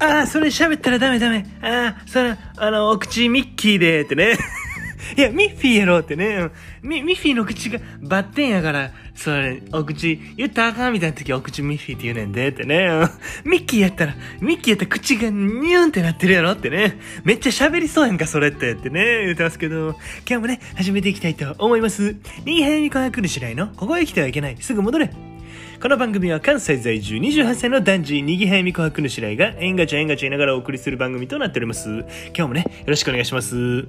[0.00, 1.44] ああ、それ喋ったらダメダメ。
[1.62, 4.32] ああ、それ、あの、お口ミッキーで、ってね。
[5.16, 6.48] いや、ミッフィーやろってね。
[6.82, 12.88] ミミッフィーの口がバッテンやから、それ、お口、言ったらあかんみたいな時お口ミッフィーって言うねんで、ってね。
[13.44, 16.98] ミッキーやったら、ミッキーやったら口がニューンってなってるやろってね。
[17.24, 19.90] めっちゃ喋りそうやんか、それって、ってね、言ってますけど。
[19.90, 22.16] 今日もね、始めていきたいと思います。
[22.46, 24.56] 右辺に輝くるしないのここへ来てはいけない。
[24.60, 25.29] すぐ戻れ。
[25.82, 31.88] この番組は関西在住28歳の男児、にぎはやみこはくぬしらいが、えんがちゃえんがちゃいながらお送りする番組となっております。
[31.88, 33.88] 今日もね、よろしくお願いします。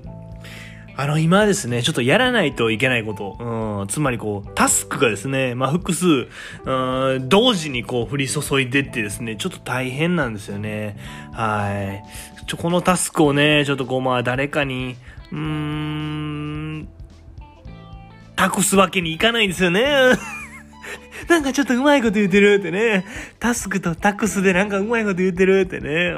[0.95, 3.35] あの、今ですね、ちょっとやらないといけないこと、
[3.81, 6.29] うん、つまりこう、タスクがですね、まあ、複数、
[6.63, 10.95] うん、同時にこう、降り注いでってですね、ちょっと大変なんですよね。
[11.33, 12.01] は
[12.41, 12.47] い。
[12.47, 14.95] ちょ、このタスクをね、ちょっとこう、まあ、誰かに、
[15.33, 16.87] うーん、
[18.37, 19.81] 託すわけにいかないんですよね。
[21.31, 23.05] なんかちょっとうまいこと言ってるってね。
[23.39, 26.13] タスクとタックスでなんかうまいこと言ってるってね。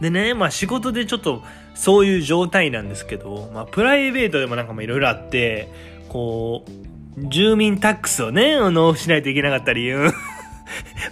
[0.00, 1.42] でね、まあ仕事でちょっと
[1.74, 5.68] そういう状態なんですけど、まあプライベートでもなんかもいろいろあって、
[6.08, 10.12] こう、住民タックスをね、納付しないといけなかったり、う ん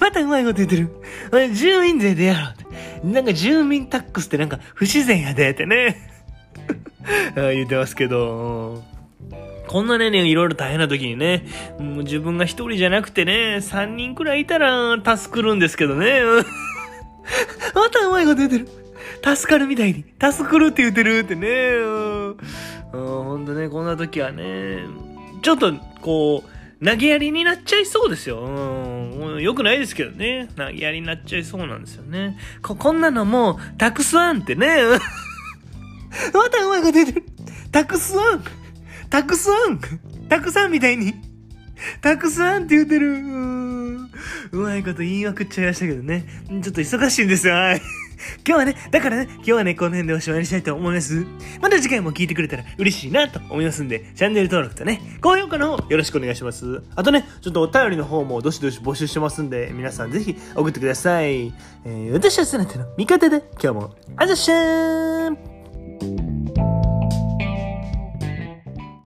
[0.01, 0.91] またうまいこと言ってる。
[1.53, 3.07] 住民税でやろうって。
[3.09, 6.11] なんか住民タックスってなんか不自然やでってね。
[7.35, 8.85] 言ってますけど、
[9.75, 11.45] こんなね、いろいろ大変な時にね、
[11.81, 16.21] もう自分が一人じゃなくてね、三人くらいいたら助かるんですけどね。
[17.75, 18.69] またうまいこと言ってる。
[19.37, 20.05] 助かるみたいに。
[20.23, 21.49] 助かるって言ってるってね。
[21.49, 21.89] う
[22.31, 22.37] ん、
[22.93, 24.85] ほんとね、こんな時はね、
[25.43, 26.45] ちょっと、こ
[26.81, 28.45] う、投げやりになっちゃいそうですよ。
[28.45, 29.43] うん。
[29.43, 30.51] よくないですけどね。
[30.57, 32.39] 投げやりになっちゃいそうなんですよね。
[32.63, 34.69] こ、こんなのも、たくさんってね。
[36.33, 37.25] またうまいこと言ってる。
[37.73, 38.64] たくさん
[39.15, 39.79] たくさん
[40.29, 41.15] たくさんみたいに。
[42.01, 43.13] たくさんって言ってる。
[43.13, 44.09] う
[44.51, 46.27] うまいこと言いまくっちゃいましたけどね。
[46.49, 47.55] ちょっと忙しいんですよ。
[47.55, 47.81] はい。
[48.45, 51.25] 今日はね、だからね、今日はね、この辺でおしまいにしたいと思います。
[51.63, 56.83] また次回も聞いてくれたら嬉しいなと思いますんで、チャンネル登録とね、高評価の方よろしくお願いします。
[56.97, 61.55] あとね、ちょっとお便りの方もどしどし募集してますんで、皆さんぜひ送ってください。
[61.85, 65.54] えー、私はすなての味方で、今日も、あざっしゃーん